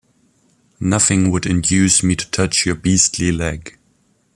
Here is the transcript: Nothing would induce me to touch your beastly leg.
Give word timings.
Nothing 0.79 1.29
would 1.29 1.45
induce 1.45 2.01
me 2.01 2.15
to 2.15 2.31
touch 2.31 2.65
your 2.65 2.73
beastly 2.73 3.31
leg. 3.31 3.77